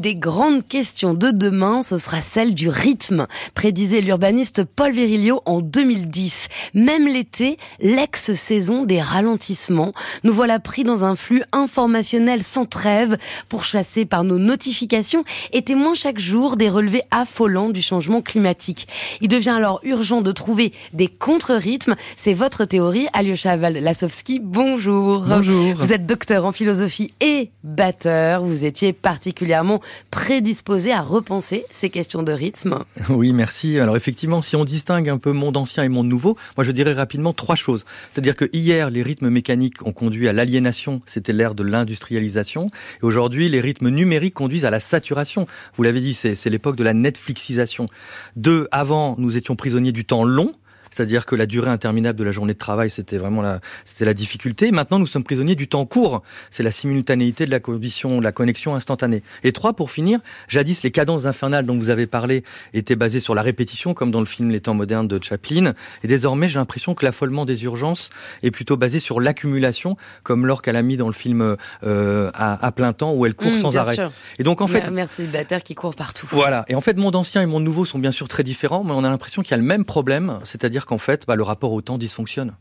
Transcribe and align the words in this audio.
Des 0.00 0.16
grandes 0.16 0.66
questions 0.66 1.14
de 1.14 1.30
demain, 1.30 1.82
ce 1.82 1.98
sera 1.98 2.22
celle 2.22 2.54
du 2.54 2.68
rythme, 2.68 3.26
prédisait 3.54 4.00
l'urbaniste 4.00 4.64
Paul 4.64 4.92
Virilio 4.92 5.42
en 5.44 5.60
2010. 5.60 6.48
Même 6.74 7.06
l'été, 7.06 7.58
l'ex-saison 7.80 8.84
des 8.84 9.00
ralentissements, 9.00 9.92
nous 10.24 10.32
voilà 10.32 10.58
pris 10.58 10.84
dans 10.84 11.04
un 11.04 11.16
flux 11.16 11.42
informationnel 11.52 12.42
sans 12.42 12.64
trêve, 12.64 13.18
pourchassé 13.48 14.06
par 14.06 14.24
nos 14.24 14.38
notifications 14.38 15.24
et 15.52 15.62
témoins 15.62 15.94
chaque 15.94 16.18
jour 16.18 16.56
des 16.56 16.70
relevés 16.70 17.02
affolants 17.10 17.68
du 17.68 17.82
changement 17.82 18.22
climatique. 18.22 18.88
Il 19.20 19.28
devient 19.28 19.50
alors 19.50 19.80
urgent 19.84 20.22
de 20.22 20.32
trouver 20.32 20.72
des 20.94 21.08
contre-rythmes. 21.08 21.94
C'est 22.16 22.34
votre 22.34 22.64
théorie, 22.64 23.06
Alyosha 23.12 23.56
Val-Lasovski. 23.56 24.40
Bonjour. 24.42 25.20
Bonjour. 25.20 25.74
Vous 25.74 25.92
êtes 25.92 26.06
docteur 26.06 26.46
en 26.46 26.52
philosophie 26.52 27.12
et 27.20 27.50
batteur. 27.64 28.42
Vous 28.42 28.64
étiez 28.64 28.94
particulièrement 28.94 29.80
prédisposé 30.10 30.92
à 30.92 31.02
repenser 31.02 31.64
ces 31.70 31.90
questions 31.90 32.22
de 32.22 32.32
rythme. 32.32 32.84
Oui, 33.08 33.32
merci. 33.32 33.78
Alors 33.78 33.96
effectivement, 33.96 34.42
si 34.42 34.56
on 34.56 34.64
distingue 34.64 35.08
un 35.08 35.18
peu 35.18 35.32
monde 35.32 35.56
ancien 35.56 35.84
et 35.84 35.88
monde 35.88 36.08
nouveau, 36.08 36.36
moi 36.56 36.64
je 36.64 36.72
dirais 36.72 36.92
rapidement 36.92 37.32
trois 37.32 37.56
choses. 37.56 37.84
C'est-à-dire 38.10 38.36
que 38.36 38.48
hier, 38.52 38.90
les 38.90 39.02
rythmes 39.02 39.28
mécaniques 39.28 39.86
ont 39.86 39.92
conduit 39.92 40.28
à 40.28 40.32
l'aliénation, 40.32 41.02
c'était 41.06 41.32
l'ère 41.32 41.54
de 41.54 41.62
l'industrialisation. 41.62 42.70
Et 43.02 43.04
aujourd'hui, 43.04 43.48
les 43.48 43.60
rythmes 43.60 43.88
numériques 43.88 44.34
conduisent 44.34 44.64
à 44.64 44.70
la 44.70 44.80
saturation. 44.80 45.46
Vous 45.74 45.82
l'avez 45.82 46.00
dit, 46.00 46.14
c'est 46.14 46.50
l'époque 46.50 46.76
de 46.76 46.84
la 46.84 46.94
Netflixisation. 46.94 47.88
Deux, 48.36 48.68
avant, 48.70 49.16
nous 49.18 49.36
étions 49.36 49.56
prisonniers 49.56 49.92
du 49.92 50.04
temps 50.04 50.24
long 50.24 50.54
c'est-à-dire 50.90 51.26
que 51.26 51.34
la 51.36 51.46
durée 51.46 51.70
interminable 51.70 52.18
de 52.18 52.24
la 52.24 52.32
journée 52.32 52.52
de 52.52 52.58
travail, 52.58 52.90
c'était 52.90 53.18
vraiment 53.18 53.42
la, 53.42 53.60
c'était 53.84 54.04
la 54.04 54.14
difficulté. 54.14 54.70
Maintenant, 54.72 54.98
nous 54.98 55.06
sommes 55.06 55.24
prisonniers 55.24 55.54
du 55.54 55.68
temps 55.68 55.86
court. 55.86 56.22
C'est 56.50 56.62
la 56.62 56.70
simultanéité 56.70 57.46
de 57.46 57.50
la 57.50 57.60
condition, 57.60 58.20
la 58.20 58.32
connexion 58.32 58.74
instantanée. 58.74 59.22
Et 59.44 59.52
trois, 59.52 59.72
pour 59.72 59.90
finir, 59.90 60.20
jadis, 60.48 60.82
les 60.82 60.90
cadences 60.90 61.26
infernales 61.26 61.66
dont 61.66 61.76
vous 61.76 61.90
avez 61.90 62.06
parlé 62.06 62.44
étaient 62.74 62.96
basées 62.96 63.20
sur 63.20 63.34
la 63.34 63.42
répétition, 63.42 63.94
comme 63.94 64.10
dans 64.10 64.20
le 64.20 64.26
film 64.26 64.50
Les 64.50 64.60
temps 64.60 64.74
modernes 64.74 65.08
de 65.08 65.22
Chaplin. 65.22 65.74
Et 66.02 66.08
désormais, 66.08 66.48
j'ai 66.48 66.58
l'impression 66.58 66.94
que 66.94 67.04
l'affolement 67.04 67.44
des 67.44 67.64
urgences 67.64 68.10
est 68.42 68.50
plutôt 68.50 68.76
basé 68.76 69.00
sur 69.00 69.20
l'accumulation, 69.20 69.96
comme 70.22 70.46
l'orque 70.46 70.68
a 70.68 70.82
mis 70.82 70.96
dans 70.96 71.06
le 71.06 71.12
film 71.12 71.56
euh, 71.84 72.30
à, 72.34 72.72
plein 72.72 72.92
temps, 72.92 73.12
où 73.12 73.26
elle 73.26 73.34
court 73.34 73.50
mmh, 73.50 73.60
sans 73.60 73.76
arrêt. 73.76 73.94
Sûr. 73.94 74.12
Et 74.38 74.44
donc, 74.44 74.60
en 74.60 74.66
fait, 74.66 74.90
merci 74.90 75.16
célibataire 75.16 75.62
qui 75.62 75.74
court 75.74 75.94
partout. 75.94 76.26
Voilà. 76.30 76.64
Et 76.68 76.74
en 76.74 76.80
fait, 76.80 76.96
monde 76.96 77.16
ancien 77.16 77.42
et 77.42 77.46
monde 77.46 77.64
nouveau 77.64 77.84
sont 77.84 77.98
bien 77.98 78.10
sûr 78.10 78.28
très 78.28 78.42
différents, 78.42 78.84
mais 78.84 78.92
on 78.92 79.04
a 79.04 79.10
l'impression 79.10 79.42
qu'il 79.42 79.50
y 79.50 79.54
a 79.54 79.58
le 79.58 79.64
même 79.64 79.84
problème, 79.84 80.38
c'est-à-dire 80.44 80.79
qu'en 80.86 80.98
fait, 80.98 81.24
bah, 81.26 81.36
le 81.36 81.42
rapport 81.42 81.72
au 81.72 81.80
temps 81.80 81.98
dysfonctionne. 81.98 82.54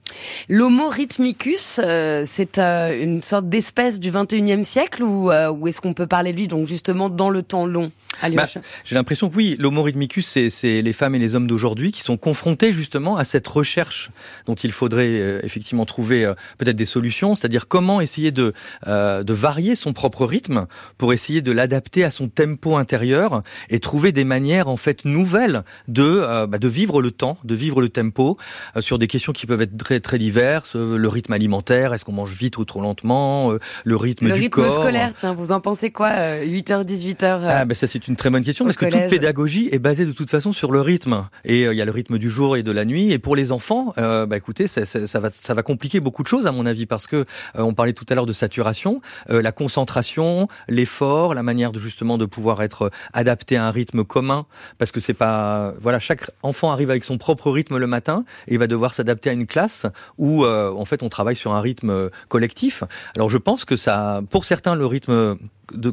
L'homo 0.47 0.89
rhythmicus, 0.89 1.79
euh, 1.83 2.23
c'est 2.25 2.57
euh, 2.57 3.03
une 3.03 3.21
sorte 3.23 3.49
d'espèce 3.49 3.99
du 3.99 4.11
21e 4.11 4.63
siècle 4.63 5.03
ou, 5.03 5.31
euh, 5.31 5.51
ou 5.51 5.67
est-ce 5.67 5.81
qu'on 5.81 5.93
peut 5.93 6.07
parler 6.07 6.33
de 6.33 6.37
lui 6.37 6.47
donc 6.47 6.67
justement 6.67 7.09
dans 7.09 7.29
le 7.29 7.43
temps 7.43 7.65
long 7.65 7.91
bah, 8.21 8.45
J'ai 8.83 8.95
l'impression 8.95 9.29
que 9.29 9.35
oui, 9.35 9.55
l'homo 9.59 9.83
rhythmicus, 9.83 10.27
c'est 10.49 10.81
les 10.81 10.93
femmes 10.93 11.15
et 11.15 11.19
les 11.19 11.35
hommes 11.35 11.47
d'aujourd'hui 11.47 11.91
qui 11.91 12.01
sont 12.01 12.17
confrontés 12.17 12.71
justement 12.71 13.17
à 13.17 13.23
cette 13.23 13.47
recherche 13.47 14.11
dont 14.45 14.55
il 14.55 14.71
faudrait 14.71 15.39
effectivement 15.43 15.85
trouver 15.85 16.31
peut-être 16.57 16.75
des 16.75 16.85
solutions, 16.85 17.35
c'est-à-dire 17.35 17.67
comment 17.67 18.01
essayer 18.01 18.31
de, 18.31 18.53
de 18.85 19.33
varier 19.33 19.75
son 19.75 19.93
propre 19.93 20.25
rythme 20.25 20.65
pour 20.97 21.13
essayer 21.13 21.41
de 21.41 21.51
l'adapter 21.51 22.03
à 22.03 22.11
son 22.11 22.27
tempo 22.27 22.77
intérieur 22.77 23.43
et 23.69 23.79
trouver 23.79 24.11
des 24.11 24.25
manières 24.25 24.67
en 24.67 24.77
fait 24.77 25.05
nouvelles 25.05 25.63
de, 25.87 26.45
bah, 26.45 26.57
de 26.57 26.67
vivre 26.67 27.01
le 27.01 27.11
temps, 27.11 27.37
de 27.43 27.55
vivre 27.55 27.81
le 27.81 27.89
tempo, 27.89 28.08
euh, 28.17 28.81
sur 28.81 28.97
des 28.99 29.07
questions 29.07 29.33
qui 29.33 29.45
peuvent 29.45 29.61
être 29.61 29.77
très 29.77 29.99
très 29.99 30.17
diverses. 30.17 30.75
Euh, 30.75 30.97
le 30.97 31.07
rythme 31.07 31.33
alimentaire, 31.33 31.93
est-ce 31.93 32.05
qu'on 32.05 32.11
mange 32.11 32.33
vite 32.33 32.57
ou 32.57 32.65
trop 32.65 32.81
lentement 32.81 33.51
euh, 33.51 33.59
Le 33.83 33.95
rythme 33.95 34.27
le 34.27 34.33
du 34.33 34.41
rythme 34.41 34.63
corps. 34.63 34.73
scolaire, 34.73 35.13
tiens, 35.15 35.33
vous 35.33 35.51
en 35.51 35.59
pensez 35.59 35.91
quoi 35.91 36.09
8h, 36.09 36.85
18h 36.85 37.47
Ah 37.47 37.65
ben 37.65 37.73
ça 37.75 37.87
c'est 37.87 38.07
une 38.07 38.15
très 38.15 38.29
bonne 38.29 38.43
question 38.43 38.65
parce 38.65 38.77
que 38.77 38.85
toute 38.85 39.09
pédagogie 39.09 39.69
est 39.71 39.79
basée 39.79 40.05
de 40.05 40.11
toute 40.11 40.29
façon 40.29 40.51
sur 40.53 40.71
le 40.71 40.81
rythme. 40.81 41.27
Et 41.45 41.63
il 41.63 41.73
y 41.73 41.81
a 41.81 41.85
le 41.85 41.91
rythme 41.91 42.17
du 42.17 42.29
jour 42.29 42.57
et 42.57 42.63
de 42.63 42.71
la 42.71 42.85
nuit. 42.85 43.11
Et 43.11 43.19
pour 43.19 43.35
les 43.35 43.51
enfants, 43.51 43.93
euh, 43.97 44.25
bah 44.25 44.37
écoutez, 44.37 44.67
ça, 44.67 44.85
ça, 44.85 45.07
ça, 45.07 45.19
va 45.19 45.29
ça 45.31 45.53
va 45.53 45.63
compliquer 45.63 45.99
beaucoup 45.99 46.23
de 46.23 46.27
choses 46.27 46.47
à 46.47 46.51
mon 46.51 46.65
avis 46.65 46.85
parce 46.85 47.07
que 47.07 47.25
on 47.55 47.73
parlait 47.73 47.93
tout 47.93 48.05
à 48.09 48.15
l'heure 48.15 48.25
de 48.25 48.33
saturation, 48.33 49.01
la 49.27 49.51
concentration, 49.51 50.47
l'effort, 50.67 51.33
la 51.33 51.43
manière 51.43 51.71
de 51.71 51.79
justement 51.79 52.17
de 52.17 52.25
pouvoir 52.25 52.61
être 52.61 52.91
adapté 53.13 53.57
à 53.57 53.65
un 53.65 53.71
rythme 53.71 54.03
commun 54.03 54.45
parce 54.77 54.91
que 54.91 54.99
c'est 54.99 55.13
pas 55.13 55.73
voilà 55.79 55.99
chaque 55.99 56.29
enfant 56.43 56.71
arrive 56.71 56.89
avec 56.89 57.03
son 57.03 57.17
propre 57.17 57.51
rythme 57.51 57.77
le 57.77 57.87
matin 57.87 57.98
et 58.07 58.53
il 58.53 58.59
va 58.59 58.67
devoir 58.67 58.93
s'adapter 58.93 59.29
à 59.29 59.33
une 59.33 59.45
classe 59.45 59.85
où 60.17 60.45
euh, 60.45 60.71
en 60.71 60.85
fait 60.85 61.03
on 61.03 61.09
travaille 61.09 61.35
sur 61.35 61.53
un 61.53 61.61
rythme 61.61 61.89
euh, 61.89 62.09
collectif. 62.27 62.83
Alors 63.15 63.29
je 63.29 63.37
pense 63.37 63.65
que 63.65 63.75
ça, 63.75 64.21
pour 64.29 64.45
certains, 64.45 64.75
le 64.75 64.85
rythme 64.85 65.37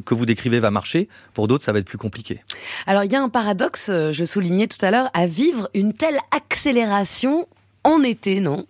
que 0.05 0.15
vous 0.15 0.25
décrivez 0.25 0.59
va 0.59 0.71
marcher, 0.71 1.07
pour 1.33 1.47
d'autres, 1.47 1.63
ça 1.63 1.71
va 1.71 1.79
être 1.79 1.85
plus 1.85 1.97
compliqué. 1.97 2.43
Alors 2.85 3.03
il 3.03 3.11
y 3.11 3.15
a 3.15 3.21
un 3.21 3.29
paradoxe, 3.29 3.89
euh, 3.89 4.11
je 4.11 4.25
soulignais 4.25 4.67
tout 4.67 4.83
à 4.83 4.91
l'heure, 4.91 5.09
à 5.13 5.27
vivre 5.27 5.69
une 5.73 5.93
telle 5.93 6.17
accélération 6.31 7.47
en 7.83 8.03
été, 8.03 8.39
non? 8.39 8.65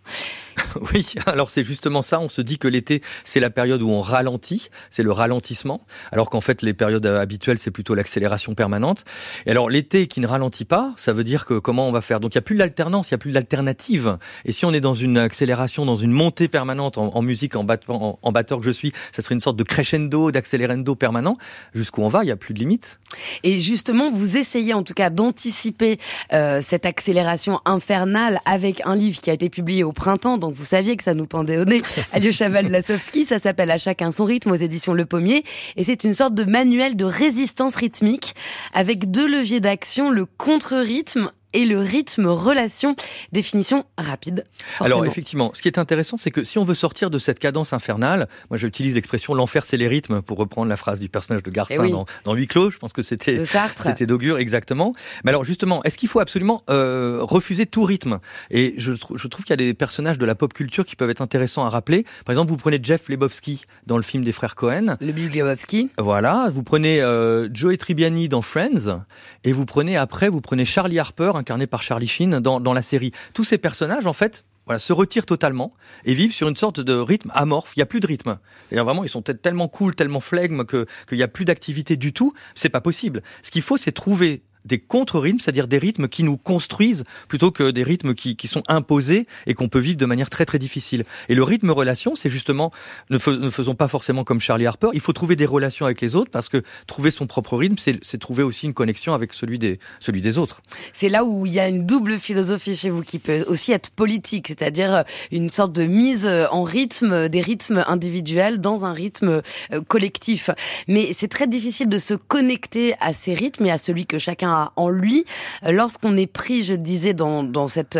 Oui, 0.93 1.13
alors 1.25 1.49
c'est 1.49 1.63
justement 1.63 2.01
ça. 2.01 2.19
On 2.19 2.29
se 2.29 2.41
dit 2.41 2.57
que 2.57 2.67
l'été, 2.67 3.01
c'est 3.25 3.39
la 3.39 3.49
période 3.49 3.81
où 3.81 3.89
on 3.89 4.01
ralentit, 4.01 4.69
c'est 4.89 5.03
le 5.03 5.11
ralentissement, 5.11 5.85
alors 6.11 6.29
qu'en 6.29 6.41
fait, 6.41 6.61
les 6.61 6.73
périodes 6.73 7.05
habituelles, 7.05 7.57
c'est 7.57 7.71
plutôt 7.71 7.95
l'accélération 7.95 8.55
permanente. 8.55 9.03
Et 9.45 9.51
alors, 9.51 9.69
l'été 9.69 10.07
qui 10.07 10.19
ne 10.21 10.27
ralentit 10.27 10.65
pas, 10.65 10.93
ça 10.97 11.13
veut 11.13 11.23
dire 11.23 11.45
que 11.45 11.55
comment 11.55 11.87
on 11.87 11.91
va 11.91 12.01
faire? 12.01 12.19
Donc, 12.19 12.35
il 12.35 12.37
n'y 12.37 12.39
a 12.39 12.43
plus 12.43 12.55
d'alternance, 12.55 13.09
il 13.09 13.13
n'y 13.13 13.15
a 13.15 13.19
plus 13.19 13.31
d'alternative. 13.31 14.17
Et 14.45 14.51
si 14.51 14.65
on 14.65 14.73
est 14.73 14.81
dans 14.81 14.93
une 14.93 15.17
accélération, 15.17 15.85
dans 15.85 15.95
une 15.95 16.11
montée 16.11 16.47
permanente 16.47 16.97
en, 16.97 17.21
musique, 17.21 17.55
en, 17.55 17.63
batteur 17.63 18.59
que 18.59 18.65
je 18.65 18.71
suis, 18.71 18.93
ça 19.11 19.21
serait 19.21 19.35
une 19.35 19.41
sorte 19.41 19.57
de 19.57 19.63
crescendo, 19.63 20.31
d'accélérendo 20.31 20.95
permanent. 20.95 21.37
Jusqu'où 21.73 22.01
on 22.01 22.07
va, 22.07 22.23
il 22.23 22.27
n'y 22.27 22.31
a 22.31 22.37
plus 22.37 22.53
de 22.53 22.59
limite. 22.59 22.99
Et 23.43 23.59
justement, 23.59 24.11
vous 24.11 24.37
essayez 24.37 24.73
en 24.73 24.83
tout 24.83 24.93
cas 24.93 25.09
d'anticiper 25.09 25.99
euh, 26.33 26.61
cette 26.61 26.85
accélération 26.85 27.59
infernale 27.65 28.39
avec 28.45 28.81
un 28.85 28.95
livre 28.95 29.19
qui 29.19 29.29
a 29.29 29.33
été 29.33 29.49
publié 29.49 29.83
au 29.83 29.91
printemps, 29.91 30.37
donc 30.37 30.53
vous 30.57 30.65
saviez 30.65 30.97
que 30.97 31.03
ça 31.03 31.13
nous 31.13 31.27
pendait 31.27 31.57
au 31.57 31.65
nez. 31.65 31.81
Alyosha 32.11 32.49
Lasovski, 32.49 33.25
ça 33.25 33.37
s'appelle 33.37 33.69
À 33.71 33.77
chacun 33.77 34.11
son 34.11 34.25
rythme 34.25 34.51
aux 34.51 34.55
éditions 34.55 34.93
Le 34.93 35.05
Pommier. 35.05 35.43
Et 35.75 35.83
c'est 35.83 36.03
une 36.03 36.13
sorte 36.13 36.33
de 36.33 36.43
manuel 36.43 36.95
de 36.95 37.05
résistance 37.05 37.75
rythmique 37.75 38.33
avec 38.73 39.11
deux 39.11 39.27
leviers 39.27 39.59
d'action, 39.59 40.09
le 40.09 40.25
contre-rythme 40.25 41.31
et 41.57 41.65
le 41.65 41.79
rythme 41.79 42.27
relation. 42.27 42.95
Définition 43.31 43.83
rapide. 43.97 44.45
Alors 44.79 45.03
effectivement, 45.05 45.51
ce 45.55 45.63
qui 45.63 45.67
est 45.67 45.79
intéressant, 45.79 46.17
c'est 46.17 46.29
que 46.29 46.43
si 46.43 46.59
on 46.59 46.63
veut 46.63 46.75
sortir 46.75 47.09
de 47.09 47.17
cette 47.17 47.39
cadence 47.39 47.73
infernale, 47.73 48.27
moi 48.51 48.57
j'utilise 48.57 48.93
l'expression 48.93 49.33
l'enfer 49.33 49.65
c'est 49.65 49.77
les 49.77 49.87
rythmes 49.87 50.21
pour 50.21 50.37
reprendre 50.37 50.69
la 50.69 50.77
phrase 50.77 50.99
du 50.99 51.09
personnage 51.09 51.41
de 51.41 51.49
Garcin 51.49 51.81
oui. 51.81 51.91
dans, 51.91 52.05
dans 52.25 52.35
Huis 52.35 52.45
clos. 52.45 52.69
Je 52.69 52.77
pense 52.77 52.93
que 52.93 53.01
c'était 53.01 53.43
c'était 53.43 54.05
d'Augure 54.05 54.37
exactement. 54.37 54.93
Mais 55.23 55.29
alors 55.29 55.43
justement, 55.43 55.83
est-ce 55.83 55.97
qu'il 55.97 56.09
faut 56.09 56.19
absolument 56.19 56.61
euh, 56.69 57.19
refuser 57.21 57.65
tout 57.65 57.83
rythme? 57.83 58.19
Et 58.51 58.75
je, 58.77 58.93
je 58.93 59.27
trouve 59.27 59.43
qu'il 59.43 59.53
y 59.53 59.55
a 59.55 59.57
des 59.57 59.73
personnages 59.73 60.19
de 60.19 60.25
la 60.25 60.35
pop 60.35 60.53
culture 60.53 60.85
qui 60.85 60.95
peuvent 60.95 61.09
être 61.09 61.21
intéressants 61.21 61.65
à 61.65 61.69
rappeler. 61.69 62.05
Par 62.23 62.33
exemple, 62.33 62.51
vous 62.51 62.57
prenez 62.57 62.79
Jeff 62.83 63.09
Lebowski 63.09 63.63
dans 63.87 63.97
le 63.97 64.03
film 64.03 64.23
des 64.23 64.31
frères 64.31 64.53
Cohen. 64.53 64.97
Le 65.01 65.11
Big 65.11 65.33
Lebowski. 65.33 65.89
Voilà. 65.97 66.49
Vous 66.51 66.61
prenez 66.61 67.01
euh, 67.01 67.49
Joey 67.51 67.77
Tribbiani 67.77 68.29
dans 68.29 68.43
Friends 68.43 69.01
et 69.43 69.51
vous 69.51 69.65
prenez 69.65 69.97
après 69.97 70.29
vous 70.29 70.41
prenez 70.41 70.65
Charlie 70.65 70.99
Harper 70.99 71.31
incarné 71.47 71.65
par 71.65 71.81
Charlie 71.81 72.07
Sheen 72.07 72.39
dans, 72.39 72.59
dans 72.59 72.73
la 72.73 72.81
série. 72.81 73.13
Tous 73.33 73.45
ces 73.45 73.57
personnages, 73.57 74.05
en 74.05 74.13
fait, 74.13 74.43
voilà, 74.65 74.79
se 74.79 74.91
retirent 74.91 75.25
totalement 75.25 75.71
et 76.03 76.13
vivent 76.13 76.33
sur 76.33 76.49
une 76.49 76.57
sorte 76.57 76.81
de 76.81 76.93
rythme 76.93 77.31
amorphe. 77.33 77.71
Il 77.75 77.79
n'y 77.79 77.83
a 77.83 77.85
plus 77.85 78.01
de 78.01 78.07
rythme. 78.07 78.37
C'est-à-dire 78.67 78.83
vraiment, 78.83 79.05
ils 79.05 79.09
sont 79.09 79.21
tellement 79.21 79.69
cool, 79.69 79.95
tellement 79.95 80.19
flegmes 80.19 80.65
que 80.65 80.85
qu'il 81.07 81.17
n'y 81.17 81.23
a 81.23 81.29
plus 81.29 81.45
d'activité 81.45 81.95
du 81.95 82.11
tout. 82.11 82.33
C'est 82.53 82.69
pas 82.69 82.81
possible. 82.81 83.23
Ce 83.43 83.51
qu'il 83.51 83.61
faut, 83.61 83.77
c'est 83.77 83.93
trouver 83.93 84.43
des 84.67 84.79
contre-rythmes, 84.79 85.39
c'est-à-dire 85.39 85.67
des 85.67 85.77
rythmes 85.77 86.07
qui 86.07 86.23
nous 86.23 86.37
construisent 86.37 87.03
plutôt 87.27 87.51
que 87.51 87.71
des 87.71 87.83
rythmes 87.83 88.13
qui, 88.13 88.35
qui 88.35 88.47
sont 88.47 88.63
imposés 88.67 89.27
et 89.45 89.53
qu'on 89.53 89.69
peut 89.69 89.79
vivre 89.79 89.97
de 89.97 90.05
manière 90.05 90.29
très 90.29 90.45
très 90.45 90.59
difficile. 90.59 91.05
Et 91.29 91.35
le 91.35 91.43
rythme 91.43 91.71
relation, 91.71 92.15
c'est 92.15 92.29
justement, 92.29 92.71
ne, 93.09 93.17
ne, 93.17 93.49
faisons 93.49 93.75
pas 93.75 93.87
forcément 93.87 94.23
comme 94.23 94.39
Charlie 94.39 94.65
Harper, 94.65 94.89
il 94.93 94.99
faut 94.99 95.13
trouver 95.13 95.35
des 95.35 95.45
relations 95.45 95.85
avec 95.85 96.01
les 96.01 96.15
autres 96.15 96.31
parce 96.31 96.49
que 96.49 96.61
trouver 96.85 97.11
son 97.11 97.27
propre 97.27 97.57
rythme, 97.57 97.75
c'est 97.77 98.17
trouver 98.17 98.43
aussi 98.43 98.65
une 98.65 98.73
connexion 98.73 99.13
avec 99.13 99.33
celui 99.33 99.59
des, 99.59 99.79
celui 99.99 100.21
des 100.21 100.37
autres. 100.37 100.61
C'est 100.93 101.09
là 101.09 101.23
où 101.23 101.45
il 101.45 101.53
y 101.53 101.59
a 101.59 101.67
une 101.67 101.85
double 101.85 102.19
philosophie 102.19 102.75
chez 102.75 102.89
vous 102.89 103.03
qui 103.03 103.19
peut 103.19 103.45
aussi 103.47 103.71
être 103.71 103.89
politique, 103.89 104.47
c'est-à-dire 104.49 105.03
une 105.31 105.49
sorte 105.49 105.73
de 105.73 105.83
mise 105.83 106.27
en 106.27 106.63
rythme, 106.63 107.29
des 107.29 107.41
rythmes 107.41 107.83
individuels 107.87 108.59
dans 108.59 108.85
un 108.85 108.93
rythme 108.93 109.41
collectif. 109.87 110.49
Mais 110.87 111.11
c'est 111.13 111.27
très 111.27 111.47
difficile 111.47 111.89
de 111.89 111.97
se 111.97 112.13
connecter 112.13 112.95
à 112.99 113.13
ces 113.13 113.33
rythmes 113.33 113.65
et 113.65 113.71
à 113.71 113.77
celui 113.77 114.05
que 114.05 114.17
chacun 114.17 114.56
en 114.75 114.89
lui. 114.89 115.25
Lorsqu'on 115.63 116.17
est 116.17 116.27
pris, 116.27 116.61
je 116.61 116.73
disais, 116.73 117.13
dans, 117.13 117.67
cette, 117.67 117.99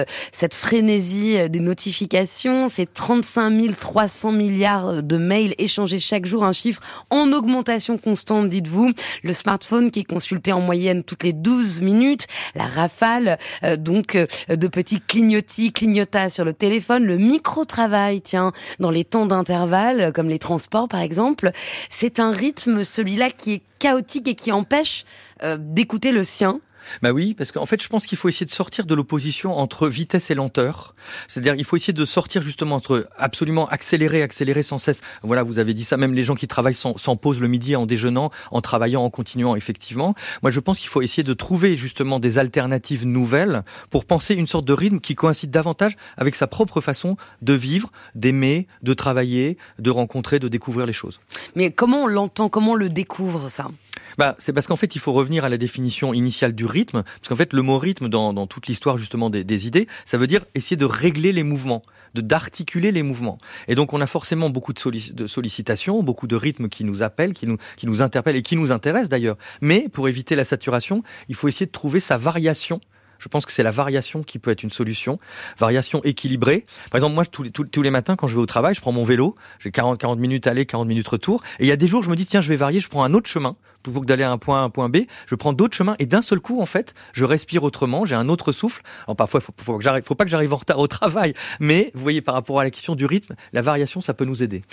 frénésie 0.54 1.50
des 1.50 1.60
notifications, 1.60 2.70
ces 2.70 2.86
35 2.86 3.48
300 3.80 4.32
milliards 4.32 5.04
de 5.04 5.18
mails 5.18 5.56
échangés 5.58 6.00
chaque 6.00 6.26
jour, 6.26 6.44
un 6.44 6.52
chiffre 6.52 6.82
en 7.10 7.32
augmentation 7.32 7.98
constante, 7.98 8.50
dites-vous. 8.50 8.92
Le 9.24 9.34
smartphone 9.34 9.92
qui 9.92 10.02
est 10.02 10.04
consulté 10.04 10.52
en 10.52 10.62
moyenne 10.62 11.04
toutes 11.04 11.24
les 11.24 11.34
12 11.34 11.82
minutes, 11.82 12.28
la 12.56 12.66
rafale, 12.66 13.38
euh, 13.64 13.78
donc, 13.78 14.16
euh, 14.16 14.26
de 14.50 14.68
petits 14.68 15.02
clignotis, 15.02 15.72
clignotas 15.72 16.30
sur 16.30 16.46
le 16.46 16.54
téléphone, 16.54 17.06
le 17.06 17.18
micro-travail, 17.18 18.22
tiens, 18.22 18.52
dans 18.80 18.92
les 18.92 19.04
temps 19.04 19.26
d'intervalle, 19.26 20.12
comme 20.14 20.30
les 20.30 20.40
transports 20.40 20.88
par 20.88 21.02
exemple. 21.02 21.52
C'est 21.90 22.20
un 22.20 22.32
rythme, 22.32 22.84
celui-là, 22.84 23.30
qui 23.32 23.54
est 23.54 23.62
chaotique 23.80 24.28
et 24.28 24.36
qui 24.36 24.52
empêche 24.52 25.06
euh, 25.44 25.58
d'écouter 25.60 26.12
le 26.12 26.24
sien. 26.24 26.60
Bah 27.02 27.12
oui, 27.12 27.34
parce 27.34 27.52
qu'en 27.52 27.66
fait, 27.66 27.82
je 27.82 27.88
pense 27.88 28.06
qu'il 28.06 28.18
faut 28.18 28.30
essayer 28.30 28.46
de 28.46 28.52
sortir 28.52 28.86
de 28.86 28.96
l'opposition 28.96 29.58
entre 29.58 29.88
vitesse 29.88 30.32
et 30.32 30.36
lenteur. 30.36 30.94
C'est-à-dire, 31.28 31.56
il 31.56 31.64
faut 31.64 31.76
essayer 31.76 31.94
de 31.94 32.06
sortir 32.06 32.42
justement 32.42 32.76
entre 32.76 33.08
absolument 33.18 33.68
accélérer, 33.68 34.22
accélérer 34.22 34.64
sans 34.64 34.78
cesse. 34.78 35.02
Voilà, 35.24 35.44
vous 35.44 35.60
avez 35.60 35.74
dit 35.74 35.84
ça, 35.84 35.98
même 35.98 36.14
les 36.14 36.24
gens 36.24 36.36
qui 36.36 36.48
travaillent 36.48 36.74
sans, 36.74 36.98
sans 36.98 37.16
pause 37.16 37.40
le 37.40 37.48
midi 37.48 37.76
en 37.76 37.86
déjeunant, 37.86 38.32
en 38.52 38.62
travaillant, 38.62 39.04
en 39.04 39.10
continuant, 39.10 39.56
effectivement. 39.56 40.16
Moi, 40.42 40.52
je 40.52 40.60
pense 40.60 40.80
qu'il 40.80 40.90
faut 40.90 41.02
essayer 41.02 41.24
de 41.24 41.34
trouver 41.34 41.76
justement 41.76 42.20
des 42.20 42.40
alternatives 42.40 43.06
nouvelles 43.06 43.64
pour 43.90 44.06
penser 44.06 44.34
une 44.34 44.48
sorte 44.48 44.66
de 44.66 44.74
rythme 44.74 45.00
qui 45.00 45.16
coïncide 45.16 45.52
davantage 45.52 45.98
avec 46.18 46.36
sa 46.36 46.48
propre 46.48 46.82
façon 46.82 47.18
de 47.42 47.54
vivre, 47.54 47.92
d'aimer, 48.16 48.68
de 48.84 48.94
travailler, 48.94 49.58
de 49.80 49.90
rencontrer, 49.90 50.40
de 50.40 50.48
découvrir 50.48 50.86
les 50.86 50.94
choses. 50.94 51.20
Mais 51.56 51.72
comment 51.72 52.04
on 52.04 52.08
l'entend, 52.08 52.50
comment 52.50 52.72
on 52.72 52.76
le 52.76 52.90
découvre 52.90 53.50
ça? 53.50 53.72
Bah, 54.18 54.36
c'est 54.40 54.54
parce 54.54 54.68
qu'en 54.68 54.76
fait, 54.76 54.96
il 54.96 55.00
faut 55.00 55.12
revenir 55.12 55.46
à 55.46 55.50
la 55.50 55.58
définition 55.58 56.14
initiale 56.14 56.54
du 56.54 56.66
rythme, 56.68 57.04
parce 57.04 57.30
qu'en 57.30 57.36
fait, 57.36 57.54
le 57.54 57.62
mot 57.62 57.78
rythme, 57.78 58.10
dans, 58.10 58.48
toute 58.48 58.68
l'histoire 58.68 58.98
justement 58.98 59.30
des, 59.30 59.68
idées, 59.68 59.88
ça 60.06 60.18
veut 60.18 60.28
dire 60.28 60.46
essayer 60.56 60.78
de 60.78 60.86
régler 60.86 61.32
les 61.32 61.44
mouvements, 61.44 61.82
de 62.14 62.22
d'articuler 62.22 62.92
les 62.92 63.04
mouvements. 63.04 63.38
Et 63.68 63.76
donc, 63.76 63.94
on 63.94 64.02
a 64.02 64.08
forcément 64.08 64.50
beaucoup 64.50 64.74
de, 64.74 65.28
sollicitations, 65.28 66.04
beaucoup 66.04 66.28
de 66.28 66.36
rythmes 66.36 66.70
qui 66.70 66.84
nous 66.84 67.02
appellent, 67.02 67.34
qui 67.34 67.48
nous, 67.48 67.58
qui 67.76 67.88
nous 67.88 68.02
interpellent 68.02 68.36
et 68.36 68.42
qui 68.42 68.56
nous 68.56 68.72
intéressent 68.72 69.10
d'ailleurs. 69.10 69.38
Mais 69.62 69.88
pour 69.90 70.08
éviter 70.08 70.36
la 70.36 70.44
saturation, 70.44 71.04
il 71.30 71.36
faut 71.36 71.48
essayer 71.48 71.66
de 71.66 71.72
trouver 71.72 72.00
sa 72.00 72.18
variation 72.18 72.82
je 73.20 73.28
pense 73.30 73.46
que 73.46 73.52
c'est 73.52 73.64
la 73.64 73.72
variation 73.72 74.24
qui 74.24 74.40
peut 74.40 74.52
être 74.52 74.64
une 74.64 74.72
solution. 74.72 75.20
Variation 75.58 76.02
équilibrée. 76.04 76.64
Par 76.92 77.00
exemple, 77.00 77.16
moi, 77.16 77.26
tous 77.26 77.44
les, 77.44 77.52
tous 77.52 77.82
les 77.82 77.92
matins, 77.92 78.16
quand 78.16 78.28
je 78.28 78.36
vais 78.36 78.42
au 78.42 78.46
travail, 78.46 78.76
je 78.76 78.82
prends 78.82 78.92
mon 78.92 79.04
vélo. 79.04 79.36
J'ai 79.60 79.72
40, 79.72 80.00
40 80.00 80.20
minutes 80.20 80.48
aller, 80.48 80.66
40 80.66 80.88
minutes 80.88 81.08
retour. 81.08 81.42
Et 81.60 81.66
il 81.66 81.68
y 81.68 81.72
a 81.72 81.76
des 81.76 81.88
jours, 81.88 82.04
je 82.04 82.10
me 82.10 82.16
dis, 82.16 82.26
tiens, 82.26 82.42
je 82.42 82.50
vais 82.50 82.56
varier, 82.56 82.80
je 82.80 82.90
prends 82.90 83.04
un 83.04 83.14
autre 83.14 83.30
chemin. 83.30 83.56
Plutôt 83.92 84.02
que 84.02 84.06
d'aller 84.06 84.24
à 84.24 84.32
un 84.32 84.38
point 84.38 84.62
A, 84.62 84.64
un 84.64 84.70
point 84.70 84.90
B, 84.90 84.98
je 85.26 85.36
prends 85.36 85.54
d'autres 85.54 85.76
chemins. 85.76 85.96
Et 86.00 86.06
d'un 86.06 86.22
seul 86.22 86.40
coup, 86.40 86.62
en 86.62 86.66
fait, 86.66 86.94
je 87.14 87.26
respire 87.26 87.64
autrement, 87.64 88.06
j'ai 88.06 88.16
un 88.16 88.30
autre 88.30 88.52
souffle. 88.52 88.82
Alors 89.06 89.16
parfois, 89.16 89.40
il 89.42 89.44
faut, 89.44 89.54
faut, 89.64 89.80
faut 90.04 90.16
pas 90.16 90.26
que 90.26 90.30
j'arrive 90.30 90.54
en 90.54 90.58
retard 90.58 90.80
au 90.80 90.88
travail. 90.88 91.34
Mais, 91.60 91.92
vous 91.94 92.02
voyez, 92.02 92.22
par 92.22 92.36
rapport 92.36 92.60
à 92.60 92.64
la 92.64 92.70
question 92.70 92.96
du 92.96 93.06
rythme, 93.06 93.36
la 93.54 93.62
variation, 93.62 94.02
ça 94.02 94.14
peut 94.14 94.26
nous 94.26 94.44
aider. 94.44 94.64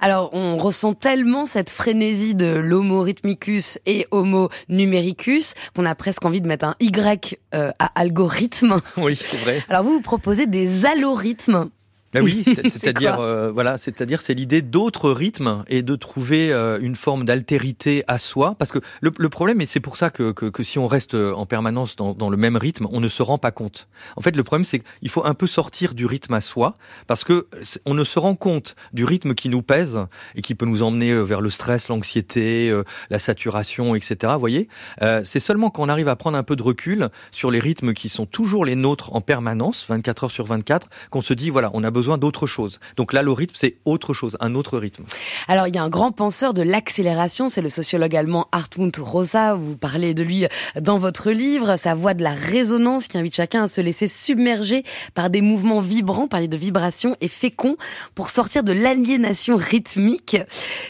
Alors, 0.00 0.30
on 0.32 0.56
ressent 0.56 0.94
tellement 0.94 1.46
cette 1.46 1.70
frénésie 1.70 2.34
de 2.34 2.46
l'homo 2.46 3.02
rhythmicus 3.02 3.78
et 3.86 4.06
homo 4.10 4.50
numericus 4.68 5.54
qu'on 5.74 5.86
a 5.86 5.94
presque 5.94 6.24
envie 6.24 6.40
de 6.40 6.48
mettre 6.48 6.64
un 6.64 6.76
Y 6.80 7.38
euh, 7.54 7.70
à 7.78 7.86
algorithme. 7.98 8.76
Oui, 8.96 9.16
c'est 9.16 9.38
vrai. 9.38 9.62
Alors 9.68 9.82
vous, 9.84 9.92
vous 9.92 10.00
proposez 10.00 10.46
des 10.46 10.86
algorithmes. 10.86 11.70
Ben 12.14 12.22
oui, 12.22 12.44
c'est-à-dire 12.46 13.20
euh, 13.20 13.50
voilà, 13.50 13.76
c'est-à-dire 13.76 14.22
c'est 14.22 14.34
l'idée 14.34 14.62
d'autres 14.62 15.10
rythmes 15.10 15.64
et 15.68 15.82
de 15.82 15.96
trouver 15.96 16.52
euh, 16.52 16.78
une 16.80 16.94
forme 16.94 17.24
d'altérité 17.24 18.04
à 18.08 18.18
soi, 18.18 18.54
parce 18.58 18.72
que 18.72 18.78
le, 19.00 19.12
le 19.18 19.28
problème 19.28 19.60
et 19.60 19.66
c'est 19.66 19.80
pour 19.80 19.96
ça 19.96 20.10
que, 20.10 20.32
que, 20.32 20.46
que, 20.46 20.62
si 20.62 20.78
on 20.78 20.86
reste 20.86 21.14
en 21.14 21.44
permanence 21.44 21.96
dans, 21.96 22.14
dans, 22.14 22.30
le 22.30 22.36
même 22.36 22.56
rythme, 22.56 22.86
on 22.90 23.00
ne 23.00 23.08
se 23.08 23.22
rend 23.22 23.38
pas 23.38 23.50
compte. 23.50 23.88
En 24.16 24.20
fait, 24.20 24.36
le 24.36 24.44
problème 24.44 24.64
c'est 24.64 24.80
qu'il 24.80 25.10
faut 25.10 25.26
un 25.26 25.34
peu 25.34 25.46
sortir 25.46 25.94
du 25.94 26.06
rythme 26.06 26.34
à 26.34 26.40
soi, 26.40 26.74
parce 27.06 27.24
que 27.24 27.46
on 27.84 27.94
ne 27.94 28.04
se 28.04 28.18
rend 28.18 28.34
compte 28.34 28.76
du 28.92 29.04
rythme 29.04 29.34
qui 29.34 29.48
nous 29.48 29.62
pèse 29.62 29.98
et 30.34 30.42
qui 30.42 30.54
peut 30.54 30.66
nous 30.66 30.82
emmener 30.82 31.10
euh, 31.10 31.22
vers 31.22 31.40
le 31.40 31.50
stress, 31.50 31.88
l'anxiété, 31.88 32.70
euh, 32.70 32.84
la 33.10 33.18
saturation, 33.18 33.94
etc. 33.94 34.32
Vous 34.34 34.40
voyez, 34.40 34.68
euh, 35.02 35.22
c'est 35.24 35.40
seulement 35.40 35.70
quand 35.70 35.82
on 35.82 35.88
arrive 35.88 36.08
à 36.08 36.16
prendre 36.16 36.38
un 36.38 36.42
peu 36.42 36.56
de 36.56 36.62
recul 36.62 37.08
sur 37.30 37.50
les 37.50 37.58
rythmes 37.58 37.92
qui 37.92 38.08
sont 38.08 38.26
toujours 38.26 38.64
les 38.64 38.76
nôtres 38.76 39.14
en 39.14 39.20
permanence, 39.20 39.86
24 39.88 40.24
heures 40.24 40.30
sur 40.30 40.46
24, 40.46 40.88
qu'on 41.10 41.20
se 41.20 41.34
dit 41.34 41.50
voilà, 41.50 41.70
on 41.74 41.82
a 41.82 41.90
besoin 41.90 42.03
besoin 42.04 42.18
d'autre 42.18 42.46
chose. 42.46 42.80
Donc 42.98 43.14
là, 43.14 43.22
le 43.22 43.32
rythme, 43.32 43.54
c'est 43.56 43.76
autre 43.86 44.12
chose, 44.12 44.36
un 44.40 44.54
autre 44.54 44.76
rythme. 44.78 45.04
Alors, 45.48 45.68
il 45.68 45.74
y 45.74 45.78
a 45.78 45.82
un 45.82 45.88
grand 45.88 46.12
penseur 46.12 46.52
de 46.52 46.60
l'accélération, 46.60 47.48
c'est 47.48 47.62
le 47.62 47.70
sociologue 47.70 48.14
allemand 48.14 48.46
Hartmut 48.52 48.94
Rosa. 48.98 49.54
Vous 49.54 49.74
parlez 49.76 50.12
de 50.12 50.22
lui 50.22 50.46
dans 50.78 50.98
votre 50.98 51.30
livre, 51.30 51.78
sa 51.78 51.94
voix 51.94 52.12
de 52.12 52.22
la 52.22 52.32
résonance 52.32 53.08
qui 53.08 53.16
invite 53.16 53.34
chacun 53.34 53.62
à 53.62 53.68
se 53.68 53.80
laisser 53.80 54.06
submerger 54.06 54.84
par 55.14 55.30
des 55.30 55.40
mouvements 55.40 55.80
vibrants, 55.80 56.28
parler 56.28 56.46
de 56.46 56.58
vibrations 56.58 57.16
et 57.22 57.28
féconds 57.28 57.78
pour 58.14 58.28
sortir 58.28 58.64
de 58.64 58.72
l'aliénation 58.72 59.56
rythmique. 59.56 60.36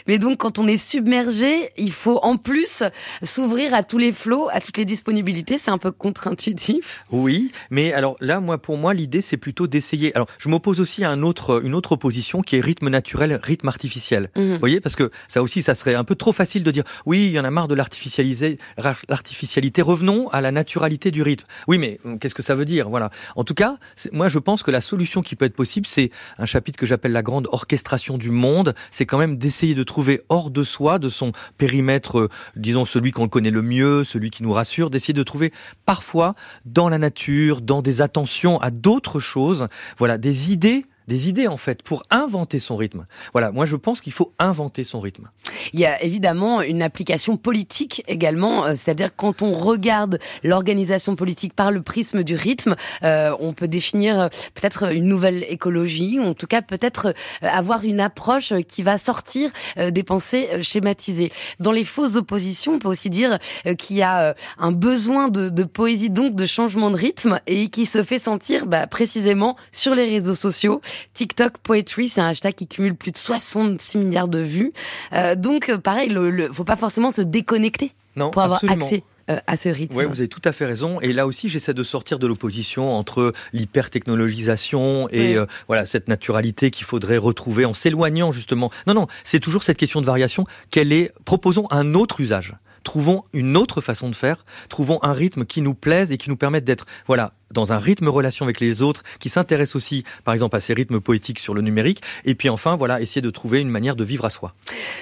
Mais 0.07 0.19
donc, 0.19 0.39
quand 0.39 0.59
on 0.59 0.67
est 0.67 0.75
submergé, 0.75 1.69
il 1.77 1.93
faut 1.93 2.19
en 2.23 2.35
plus 2.35 2.83
s'ouvrir 3.23 3.73
à 3.73 3.83
tous 3.83 3.99
les 3.99 4.11
flots, 4.11 4.49
à 4.51 4.59
toutes 4.59 4.77
les 4.77 4.85
disponibilités. 4.85 5.57
C'est 5.57 5.71
un 5.71 5.77
peu 5.77 5.93
contre-intuitif. 5.93 7.05
Oui, 7.09 7.53
mais 7.69 7.93
alors 7.93 8.17
là, 8.19 8.41
moi, 8.41 8.57
pour 8.57 8.75
moi, 8.75 8.93
l'idée, 8.93 9.21
c'est 9.21 9.37
plutôt 9.37 9.65
d'essayer. 9.65 10.13
Alors, 10.13 10.27
je 10.39 10.49
m'oppose 10.49 10.81
aussi 10.81 11.04
un 11.05 11.23
autre, 11.23 11.61
une 11.63 11.75
autre 11.75 11.93
opposition 11.93 12.41
qui 12.41 12.57
est 12.57 12.61
rythme 12.61 12.89
naturel, 12.89 13.39
rythme 13.41 13.67
artificiel. 13.67 14.29
Mmh. 14.35 14.53
Vous 14.53 14.59
voyez, 14.59 14.81
parce 14.81 14.95
que 14.95 15.11
ça 15.27 15.41
aussi, 15.41 15.61
ça 15.61 15.75
serait 15.75 15.95
un 15.95 16.03
peu 16.03 16.15
trop 16.15 16.31
facile 16.31 16.63
de 16.63 16.71
dire 16.71 16.83
oui, 17.05 17.25
il 17.25 17.31
y 17.31 17.39
en 17.39 17.43
a 17.43 17.51
marre 17.51 17.67
de 17.67 17.75
l'artificialité. 17.75 19.81
Revenons 19.81 20.29
à 20.29 20.41
la 20.41 20.51
naturalité 20.51 21.11
du 21.11 21.21
rythme. 21.21 21.45
Oui, 21.67 21.77
mais 21.77 21.99
qu'est-ce 22.19 22.35
que 22.35 22.43
ça 22.43 22.55
veut 22.55 22.65
dire? 22.65 22.89
Voilà. 22.89 23.09
En 23.35 23.43
tout 23.43 23.53
cas, 23.53 23.77
moi, 24.11 24.27
je 24.27 24.39
pense 24.39 24.63
que 24.63 24.71
la 24.71 24.81
solution 24.81 25.21
qui 25.21 25.35
peut 25.35 25.45
être 25.45 25.55
possible, 25.55 25.85
c'est 25.85 26.11
un 26.37 26.45
chapitre 26.45 26.77
que 26.77 26.85
j'appelle 26.85 27.11
la 27.11 27.23
grande 27.23 27.47
orchestration 27.51 28.17
du 28.17 28.31
monde. 28.31 28.73
C'est 28.91 29.05
quand 29.05 29.17
même 29.17 29.37
d'essayer 29.37 29.75
de 29.75 29.83
trouver 29.83 30.21
hors 30.29 30.51
de 30.51 30.63
soi, 30.63 30.99
de 30.99 31.09
son 31.09 31.31
périmètre, 31.57 32.19
euh, 32.19 32.29
disons 32.55 32.85
celui 32.85 33.11
qu'on 33.11 33.27
connaît 33.27 33.51
le 33.51 33.61
mieux, 33.61 34.03
celui 34.03 34.29
qui 34.29 34.43
nous 34.43 34.53
rassure, 34.53 34.89
d'essayer 34.89 35.13
de 35.13 35.23
trouver 35.23 35.51
parfois 35.85 36.33
dans 36.65 36.89
la 36.89 36.97
nature, 36.97 37.61
dans 37.61 37.81
des 37.81 38.01
attentions 38.01 38.59
à 38.59 38.71
d'autres 38.71 39.19
choses, 39.19 39.67
voilà, 39.97 40.17
des 40.17 40.51
idées 40.51 40.85
des 41.07 41.29
idées 41.29 41.47
en 41.47 41.57
fait 41.57 41.83
pour 41.83 42.03
inventer 42.09 42.59
son 42.59 42.75
rythme. 42.75 43.05
Voilà, 43.33 43.51
moi 43.51 43.65
je 43.65 43.75
pense 43.75 44.01
qu'il 44.01 44.13
faut 44.13 44.33
inventer 44.39 44.83
son 44.83 44.99
rythme. 44.99 45.29
Il 45.73 45.79
y 45.79 45.85
a 45.85 46.01
évidemment 46.03 46.61
une 46.61 46.81
application 46.81 47.37
politique 47.37 48.03
également, 48.07 48.65
euh, 48.65 48.73
c'est-à-dire 48.75 49.15
quand 49.15 49.41
on 49.41 49.51
regarde 49.51 50.19
l'organisation 50.43 51.15
politique 51.15 51.53
par 51.53 51.71
le 51.71 51.81
prisme 51.81 52.23
du 52.23 52.35
rythme, 52.35 52.75
euh, 53.03 53.35
on 53.39 53.53
peut 53.53 53.67
définir 53.67 54.19
euh, 54.19 54.27
peut-être 54.53 54.91
une 54.93 55.05
nouvelle 55.05 55.45
écologie, 55.49 56.19
ou 56.19 56.23
en 56.23 56.33
tout 56.33 56.47
cas 56.47 56.61
peut-être 56.61 57.13
avoir 57.41 57.83
une 57.83 57.99
approche 57.99 58.53
qui 58.67 58.83
va 58.83 58.97
sortir 58.97 59.51
des 59.77 60.03
pensées 60.03 60.61
schématisées. 60.61 61.31
Dans 61.59 61.71
les 61.71 61.83
fausses 61.83 62.15
oppositions, 62.15 62.73
on 62.73 62.79
peut 62.79 62.87
aussi 62.87 63.09
dire 63.09 63.39
qu'il 63.77 63.97
y 63.97 64.01
a 64.01 64.35
un 64.57 64.71
besoin 64.71 65.27
de, 65.29 65.49
de, 65.49 65.63
poésie, 65.63 66.09
donc 66.09 66.35
de 66.35 66.45
changement 66.45 66.91
de 66.91 66.95
rythme, 66.95 67.39
et 67.47 67.69
qui 67.69 67.85
se 67.85 68.03
fait 68.03 68.19
sentir 68.19 68.65
bah, 68.65 68.87
précisément 68.87 69.55
sur 69.71 69.95
les 69.95 70.05
réseaux 70.05 70.35
sociaux. 70.35 70.81
TikTok 71.13 71.57
Poetry, 71.59 72.09
c'est 72.09 72.21
un 72.21 72.27
hashtag 72.27 72.53
qui 72.53 72.67
cumule 72.67 72.95
plus 72.95 73.11
de 73.11 73.17
66 73.17 73.97
milliards 73.97 74.27
de 74.27 74.39
vues. 74.39 74.73
Euh, 75.13 75.35
donc, 75.35 75.69
euh, 75.69 75.77
pareil, 75.77 76.09
le, 76.09 76.29
le, 76.29 76.51
faut 76.51 76.63
pas 76.63 76.75
forcément 76.75 77.11
se 77.11 77.21
déconnecter 77.21 77.93
non, 78.15 78.31
pour 78.31 78.41
avoir 78.41 78.57
absolument. 78.57 78.85
accès 78.85 79.03
euh, 79.31 79.39
à 79.47 79.57
ce 79.57 79.69
rythme. 79.69 79.97
Oui, 79.97 80.05
vous 80.05 80.19
avez 80.19 80.27
tout 80.27 80.41
à 80.45 80.51
fait 80.51 80.65
raison. 80.65 81.01
Et 81.01 81.11
là 81.11 81.25
aussi, 81.25 81.49
j'essaie 81.49 81.73
de 81.73 81.83
sortir 81.83 82.19
de 82.19 82.27
l'opposition 82.27 82.95
entre 82.95 83.33
l'hypertechnologisation 83.53 85.09
et 85.09 85.29
oui. 85.29 85.37
euh, 85.37 85.47
voilà 85.67 85.85
cette 85.85 86.07
naturalité 86.07 86.69
qu'il 86.69 86.85
faudrait 86.85 87.17
retrouver 87.17 87.65
en 87.65 87.73
s'éloignant 87.73 88.31
justement. 88.31 88.69
Non, 88.85 88.93
non, 88.93 89.07
c'est 89.23 89.39
toujours 89.39 89.63
cette 89.63 89.77
question 89.77 89.99
de 89.99 90.05
variation. 90.05 90.45
Quelle 90.69 90.93
est 90.93 91.11
Proposons 91.25 91.65
un 91.71 91.95
autre 91.95 92.21
usage 92.21 92.53
trouvons 92.85 93.25
une 93.33 93.57
autre 93.57 93.81
façon 93.81 94.09
de 94.09 94.15
faire, 94.15 94.45
trouvons 94.69 94.99
un 95.01 95.11
rythme 95.11 95.43
qui 95.43 95.61
nous 95.61 95.73
plaise 95.73 96.13
et 96.13 96.17
qui 96.17 96.29
nous 96.29 96.37
permette 96.37 96.63
d'être, 96.63 96.85
voilà, 97.07 97.33
dans 97.51 97.73
un 97.73 97.77
rythme 97.77 98.07
relation 98.07 98.45
avec 98.45 98.59
les 98.59 98.81
autres, 98.81 99.03
qui 99.19 99.29
s'intéresse 99.29 99.75
aussi, 99.75 100.03
par 100.23 100.33
exemple, 100.33 100.55
à 100.55 100.59
ces 100.59 100.73
rythmes 100.73 100.99
poétiques 100.99 101.39
sur 101.39 101.53
le 101.53 101.61
numérique. 101.61 102.01
Et 102.25 102.35
puis 102.35 102.49
enfin, 102.49 102.75
voilà, 102.75 103.01
essayer 103.01 103.21
de 103.21 103.29
trouver 103.29 103.59
une 103.59 103.69
manière 103.69 103.95
de 103.95 104.03
vivre 104.03 104.25
à 104.25 104.29
soi. 104.29 104.53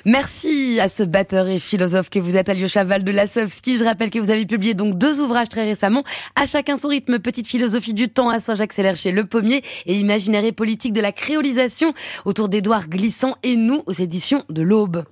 Merci 0.05 0.79
à 0.79 0.87
ce 0.87 1.03
batteur 1.03 1.47
et 1.47 1.59
philosophe 1.59 2.09
que 2.09 2.19
vous 2.19 2.35
êtes, 2.35 2.49
Alyosha 2.49 2.83
Val 2.83 3.03
de 3.03 3.11
Lassovski. 3.11 3.77
Je 3.77 3.83
rappelle 3.83 4.09
que 4.09 4.19
vous 4.19 4.29
avez 4.29 4.45
publié 4.45 4.73
donc 4.73 4.97
deux 4.97 5.19
ouvrages 5.19 5.49
très 5.49 5.65
récemment. 5.65 6.03
À 6.35 6.45
chacun 6.45 6.77
son 6.77 6.87
rythme, 6.89 7.19
petite 7.19 7.47
philosophie 7.47 7.93
du 7.93 8.09
temps 8.09 8.29
à 8.29 8.39
j'accélère 8.39 8.95
chez 8.95 9.11
Le 9.11 9.25
Pommier 9.25 9.63
et 9.85 9.95
imaginaire 9.95 10.45
et 10.45 10.51
politique 10.51 10.93
de 10.93 11.01
la 11.01 11.11
créolisation 11.11 11.93
autour 12.25 12.49
d'Édouard 12.49 12.87
Glissant 12.87 13.35
et 13.43 13.55
nous 13.55 13.83
aux 13.87 13.93
éditions 13.93 14.43
de 14.49 14.61
l'Aube. 14.61 15.01